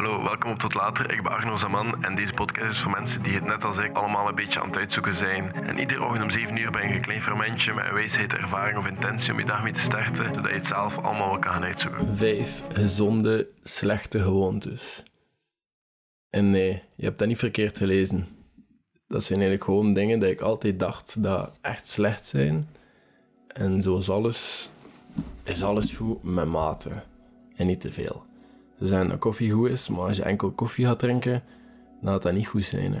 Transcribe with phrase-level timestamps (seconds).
[0.00, 1.12] Hallo, welkom op Tot Later.
[1.12, 3.96] Ik ben Arno Zaman en deze podcast is voor mensen die het net als ik
[3.96, 5.52] allemaal een beetje aan het uitzoeken zijn.
[5.52, 8.78] En iedere ochtend om 7 uur ben je een klein fermentje met een wijsheid, ervaring
[8.78, 11.52] of intentie om je dag mee te starten, zodat je het zelf allemaal wel kan
[11.52, 12.16] gaan uitzoeken.
[12.16, 15.02] Vijf gezonde, slechte gewoontes.
[16.30, 18.28] En nee, je hebt dat niet verkeerd gelezen.
[19.06, 22.68] Dat zijn eigenlijk gewoon dingen die ik altijd dacht dat echt slecht zijn.
[23.46, 24.70] En zoals alles,
[25.44, 26.90] is alles goed met mate.
[27.56, 28.28] En niet te veel.
[28.80, 31.42] Zeggen dat koffie goed is, maar als je enkel koffie gaat drinken,
[32.00, 32.92] dan gaat dat niet goed zijn.
[32.92, 33.00] Hè.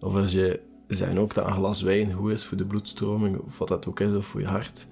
[0.00, 3.58] Of als je zijn ook dat een glas wijn goed is voor de bloedstroming, of
[3.58, 4.86] wat dat ook is, of voor je hart.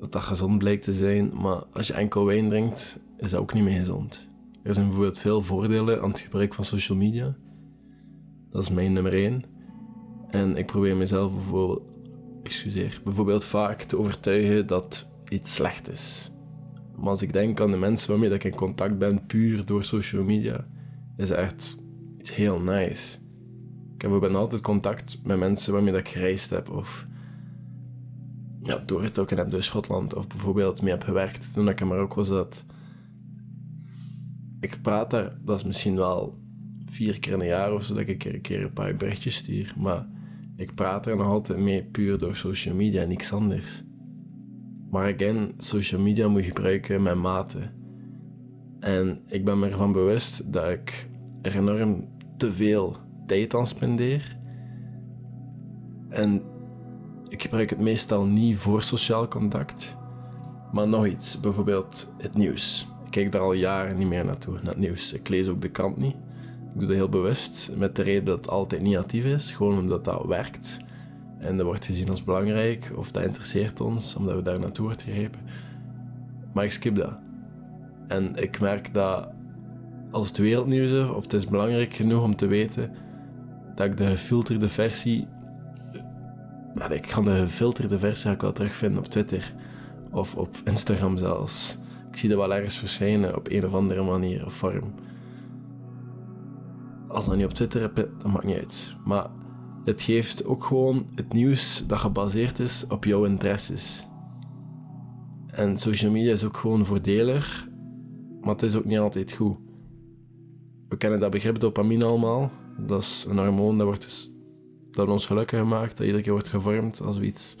[0.00, 3.54] Dat dat gezond blijkt te zijn, maar als je enkel wijn drinkt, is dat ook
[3.54, 4.28] niet meer gezond.
[4.62, 7.36] Er zijn bijvoorbeeld veel voordelen aan het gebruik van social media.
[8.50, 9.44] Dat is mijn nummer één.
[10.30, 11.82] En ik probeer mezelf bijvoorbeeld,
[12.42, 16.32] excuseer, bijvoorbeeld vaak te overtuigen dat iets slecht is.
[17.02, 20.24] Maar als ik denk aan de mensen waarmee ik in contact ben, puur door social
[20.24, 20.66] media,
[21.16, 21.78] is echt
[22.18, 23.16] iets heel nice.
[23.94, 27.06] Ik heb bijvoorbeeld altijd contact met mensen waarmee ik gereisd heb of
[28.62, 32.64] ja, doorgetrokken heb door Schotland of bijvoorbeeld mee heb gewerkt toen ik in Marokko zat.
[34.60, 36.38] Ik praat daar, dat is misschien wel
[36.84, 39.74] vier keer in een jaar of zo dat ik een keer een paar berichtjes stuur,
[39.76, 40.06] maar
[40.56, 43.82] ik praat er nog altijd mee puur door social media en niks anders.
[44.92, 47.58] Maar again, social media moet je gebruiken met mate.
[48.80, 51.08] En ik ben me ervan bewust dat ik
[51.42, 54.36] er enorm te veel tijd aan spendeer.
[56.08, 56.42] En
[57.28, 59.96] ik gebruik het meestal niet voor sociaal contact.
[60.72, 62.88] Maar nog iets, bijvoorbeeld het nieuws.
[63.04, 65.12] Ik kijk daar al jaren niet meer naartoe, naar het nieuws.
[65.12, 66.16] Ik lees ook de kant niet.
[66.74, 70.04] Ik doe dat heel bewust, met de reden dat het altijd negatief is, gewoon omdat
[70.04, 70.80] dat werkt.
[71.42, 75.02] En dat wordt gezien als belangrijk, of dat interesseert ons, omdat we daar naartoe wordt
[75.02, 75.40] gegrepen.
[76.52, 77.18] Maar ik skip dat.
[78.08, 79.28] En ik merk dat
[80.10, 82.90] als het wereldnieuws is, of het is belangrijk genoeg om te weten,
[83.74, 85.26] dat ik de gefilterde versie.
[86.74, 89.54] Maar ik kan de gefilterde versie ook wel terugvinden op Twitter
[90.10, 91.78] of op Instagram zelfs.
[92.10, 94.94] Ik zie dat wel ergens verschijnen op een of andere manier of vorm.
[97.08, 98.96] Als dat niet op Twitter heb, dan maakt niet uit.
[99.04, 99.26] Maar
[99.84, 104.06] het geeft ook gewoon het nieuws dat gebaseerd is op jouw interesses.
[105.46, 107.68] En social media is ook gewoon voordelig,
[108.40, 109.56] maar het is ook niet altijd goed.
[110.88, 112.50] We kennen dat begrip dopamine allemaal.
[112.78, 114.30] Dat is een hormoon dat, wordt
[114.90, 117.56] dat ons gelukkig maakt, dat iedere keer wordt gevormd als we iets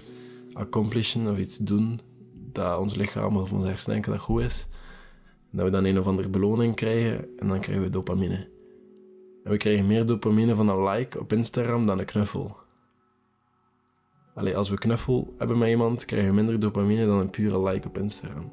[0.52, 2.00] accomplishen of iets doen
[2.52, 4.66] dat ons lichaam of ons hersenen dat goed is.
[5.50, 8.51] Dat we dan een of andere beloning krijgen en dan krijgen we dopamine.
[9.44, 12.56] En we krijgen meer dopamine van een like op Instagram dan een knuffel.
[14.34, 17.88] Allee, als we knuffel hebben met iemand, krijgen we minder dopamine dan een pure like
[17.88, 18.52] op Instagram.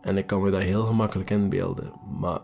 [0.00, 2.40] En ik kan me dat heel gemakkelijk inbeelden, maar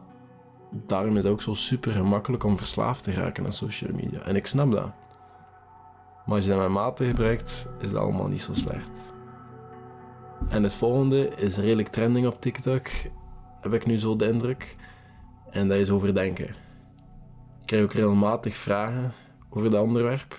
[0.86, 4.20] daarom is het ook zo super gemakkelijk om verslaafd te raken aan social media.
[4.20, 4.92] En ik snap dat.
[6.26, 9.00] Maar als je dat met mate gebruikt, is dat allemaal niet zo slecht.
[10.48, 12.86] En het volgende is redelijk trending op TikTok,
[13.60, 14.76] heb ik nu zo de indruk.
[15.50, 16.54] En dat is overdenken.
[17.72, 19.12] Ik krijg ook regelmatig vragen
[19.50, 20.38] over dat onderwerp.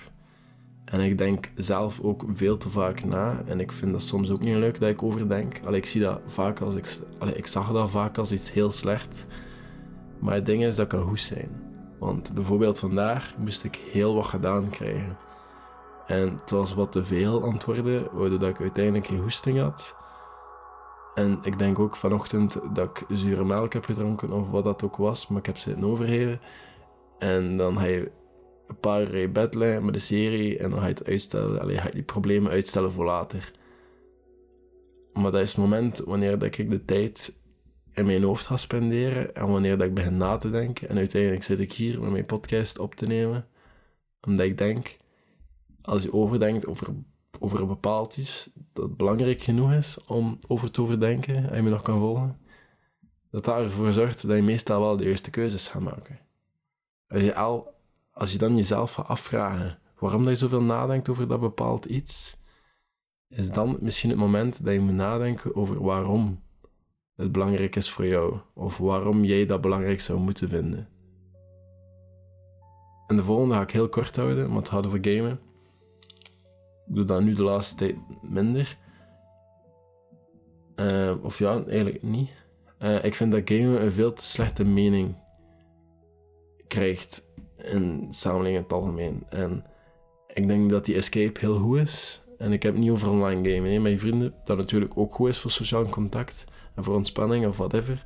[0.85, 3.43] En ik denk zelf ook veel te vaak na.
[3.45, 5.61] En ik vind dat soms ook niet leuk dat ik overdenk.
[5.65, 8.71] Allee, ik zie dat vaak als ik, allee, ik zag dat vaak als iets heel
[8.71, 9.27] slecht.
[10.19, 11.49] Maar het ding is dat kan goed zijn.
[11.99, 15.17] Want bijvoorbeeld vandaag moest ik heel wat gedaan krijgen.
[16.07, 19.97] En het was wat te veel antwoorden, waardoor ik uiteindelijk geen hoesting had.
[21.13, 24.97] En ik denk ook vanochtend dat ik zure melk heb gedronken, of wat dat ook
[24.97, 26.39] was, maar ik heb ze zitten overgeven.
[27.19, 28.11] En dan ga je
[28.67, 31.61] een paar bed liggen met de serie en dan ga je het uitstellen.
[31.61, 33.51] Allee, ga je die problemen uitstellen voor later.
[35.13, 37.41] Maar dat is het moment wanneer dat ik de tijd
[37.93, 40.89] in mijn hoofd ga spenderen en wanneer dat ik begin na te denken.
[40.89, 43.47] En uiteindelijk zit ik hier met mijn podcast op te nemen.
[44.21, 44.97] Omdat ik denk,
[45.81, 46.87] als je overdenkt over,
[47.39, 51.69] over een bepaald iets dat belangrijk genoeg is om over te overdenken en je me
[51.69, 52.39] nog kan volgen,
[53.29, 56.19] dat ervoor zorgt dat je meestal wel de juiste keuzes gaat maken.
[57.13, 57.73] Als je, al,
[58.11, 62.37] als je dan jezelf gaat afvragen waarom je zoveel nadenkt over dat bepaald iets,
[63.29, 66.43] is dan misschien het moment dat je moet nadenken over waarom
[67.15, 68.37] het belangrijk is voor jou.
[68.53, 70.89] Of waarom jij dat belangrijk zou moeten vinden.
[73.07, 75.39] En de volgende ga ik heel kort houden, maar het gaat over gamen.
[76.87, 78.77] Ik doe dat nu de laatste tijd minder.
[80.75, 82.29] Uh, of ja, eigenlijk niet.
[82.79, 85.15] Uh, ik vind dat gamen een veel te slechte mening
[86.73, 89.25] krijgt in samenleving in het algemeen.
[89.29, 89.65] En
[90.33, 92.23] ik denk dat die escape heel goed is.
[92.37, 94.33] En ik heb het niet over online gamen, met je vrienden.
[94.43, 98.05] Dat natuurlijk ook goed is voor sociaal contact en voor ontspanning of whatever.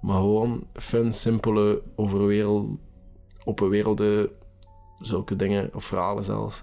[0.00, 2.68] Maar gewoon fun, simpele, overwereld,
[3.44, 4.30] open werelden,
[4.96, 6.62] zulke dingen, of verhalen zelfs.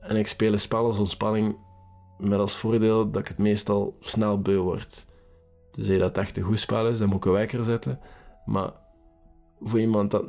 [0.00, 1.56] En ik speel een spel als ontspanning
[2.18, 5.06] met als voordeel dat ik het meestal snel beu word.
[5.70, 8.00] Dus als dat echt een goed spel is, dan moet ik een wekker zetten.
[8.44, 8.82] Maar
[9.60, 10.24] voor iemand dat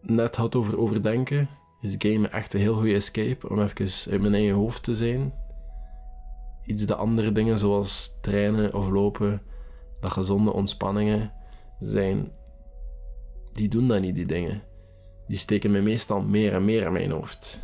[0.00, 1.48] net had over overdenken,
[1.80, 5.34] is game echt een heel goede escape om even in mijn eigen hoofd te zijn.
[6.66, 9.42] Iets de andere dingen zoals trainen of lopen,
[10.00, 11.32] dat gezonde ontspanningen
[11.78, 12.32] zijn,
[13.52, 14.62] die doen dat niet, die dingen.
[15.26, 17.62] Die steken me meestal meer en meer in mijn hoofd.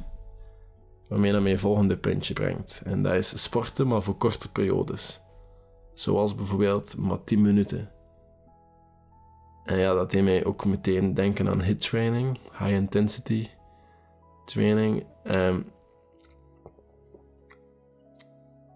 [1.09, 2.83] Waarmee dat mij volgende puntje brengt.
[2.85, 5.21] En dat is sporten, maar voor korte periodes.
[5.93, 7.91] Zoals bijvoorbeeld maar 10 minuten.
[9.71, 13.49] En ja, dat deed mij ook meteen denken aan hit training, high intensity
[14.45, 15.07] training.
[15.25, 15.65] Um,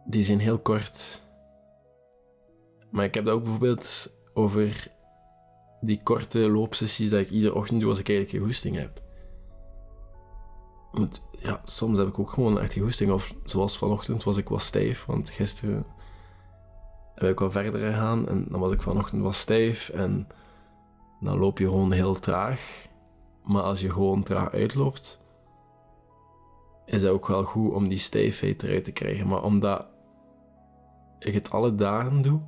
[0.06, 1.22] die zijn heel kort.
[2.90, 4.90] Maar ik heb dat ook bijvoorbeeld over
[5.80, 9.02] die korte loopsessies dat ik iedere ochtend doe als ik eigenlijk een hoesting heb.
[11.30, 13.12] Ja, soms heb ik ook gewoon echt hoesting.
[13.12, 15.86] Of zoals vanochtend was ik wat stijf, want gisteren
[17.14, 20.26] heb ik wel verder gegaan en dan was ik vanochtend wat stijf en
[21.24, 22.86] dan loop je gewoon heel traag.
[23.44, 25.20] Maar als je gewoon traag uitloopt,
[26.86, 29.26] is het ook wel goed om die stijfheid eruit te krijgen.
[29.26, 29.86] Maar omdat
[31.18, 32.40] ik het alle dagen doe,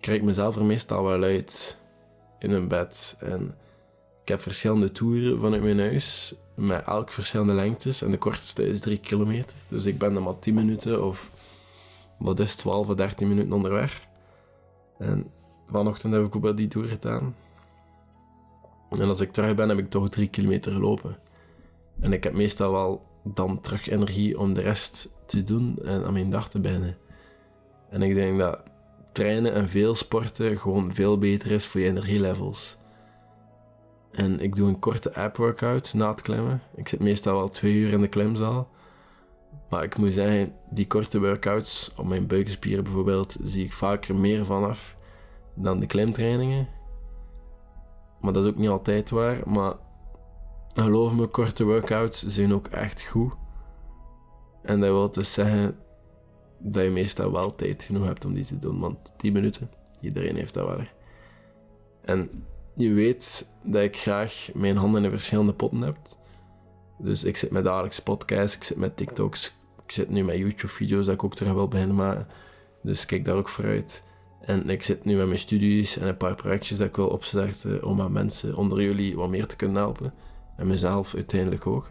[0.00, 1.78] krijg ik mezelf er meestal wel uit
[2.38, 3.16] in een bed.
[3.20, 3.54] En
[4.22, 8.02] ik heb verschillende toeren vanuit mijn huis, met elk verschillende lengtes.
[8.02, 9.56] En de kortste is 3 kilometer.
[9.68, 11.30] Dus ik ben dan maar 10 minuten of
[12.18, 14.06] wat is 12 of 13 minuten onderweg.
[14.98, 15.30] En
[15.66, 17.34] vanochtend heb ik ook wel die toer gedaan.
[18.90, 21.16] En als ik terug ben, heb ik toch 3 kilometer gelopen.
[22.00, 26.12] En ik heb meestal wel dan terug energie om de rest te doen en aan
[26.12, 26.96] mijn dag te beginnen.
[27.90, 28.62] En ik denk dat
[29.12, 32.76] trainen en veel sporten gewoon veel beter is voor je energielevels.
[34.12, 36.62] En ik doe een korte app-workout na het klimmen.
[36.74, 38.68] Ik zit meestal wel twee uur in de klimzaal.
[39.68, 44.44] Maar ik moet zeggen, die korte workouts, op mijn buikspieren bijvoorbeeld, zie ik vaker meer
[44.44, 44.96] vanaf
[45.54, 46.68] dan de klimtrainingen.
[48.20, 49.48] Maar dat is ook niet altijd waar.
[49.48, 49.74] Maar
[50.74, 53.32] geloof me, korte workouts zijn ook echt goed.
[54.62, 55.76] En dat wil dus zeggen
[56.58, 58.80] dat je meestal wel tijd genoeg hebt om die te doen.
[58.80, 59.70] Want 10 minuten,
[60.00, 60.80] iedereen heeft dat wel.
[62.04, 62.44] En
[62.76, 65.96] je weet dat ik graag mijn handen in verschillende potten heb.
[66.98, 71.04] Dus ik zit met dagelijks podcasts, ik zit met TikToks, ik zit nu met YouTube-video's
[71.06, 72.28] dat ik ook terug wil beginnen maken.
[72.82, 74.04] Dus kijk daar ook vooruit.
[74.40, 77.84] En ik zit nu met mijn studies en een paar projectjes dat ik wil opstarten
[77.84, 80.14] om aan mensen onder jullie wat meer te kunnen helpen.
[80.56, 81.90] En mezelf uiteindelijk ook.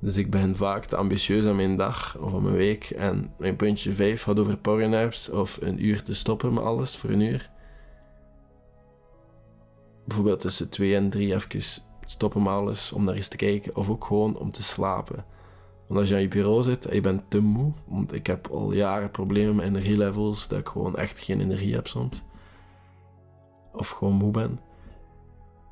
[0.00, 2.90] Dus ik ben vaak te ambitieus aan mijn dag of aan mijn week.
[2.90, 7.10] En mijn puntje 5 gaat over powernaps of een uur te stoppen met alles voor
[7.10, 7.50] een uur.
[10.04, 13.76] Bijvoorbeeld tussen 2 en 3 even stoppen met alles om naar eens te kijken.
[13.76, 15.24] Of ook gewoon om te slapen.
[15.96, 18.72] Als je aan je bureau zit en je bent te moe, want ik heb al
[18.72, 22.22] jaren problemen met energielevels, dat ik gewoon echt geen energie heb soms.
[23.72, 24.60] Of gewoon moe ben.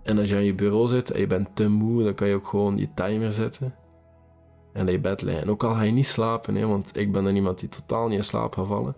[0.03, 2.35] En als je aan je bureau zit en je bent te moe, dan kan je
[2.35, 3.75] ook gewoon je timer zetten.
[4.73, 5.43] En je bed liggen.
[5.43, 8.09] En ook al ga je niet slapen, hè, want ik ben dan iemand die totaal
[8.09, 8.95] niet in slaap gaat vallen.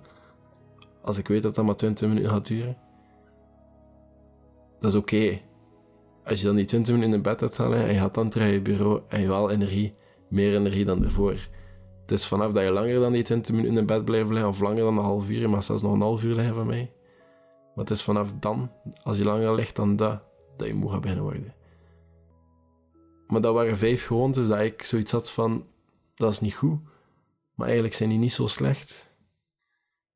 [1.02, 2.76] Als ik weet dat dat maar 20 minuten gaat duren.
[4.80, 5.40] Dat is oké.
[6.24, 8.62] Als je dan die 20 minuten in bed hebt en je gaat dan terug je
[8.62, 9.94] bureau en je wel energie
[10.34, 11.36] meer energie dan ervoor.
[12.00, 14.60] Het is vanaf dat je langer dan die 20 minuten in bed blijft liggen, of
[14.60, 16.92] langer dan een half uur, mag zelfs nog een half uur liggen van mij.
[17.74, 18.70] Maar het is vanaf dan,
[19.02, 20.22] als je langer ligt dan dat,
[20.56, 21.54] dat je moe gaat beginnen worden.
[23.26, 25.66] Maar dat waren vijf gewoontes dat ik zoiets had van,
[26.14, 26.78] dat is niet goed.
[27.54, 29.12] Maar eigenlijk zijn die niet zo slecht.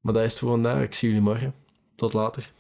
[0.01, 0.83] Maar dat is het voor vandaag.
[0.83, 1.55] Ik zie jullie morgen.
[1.95, 2.53] Tot later.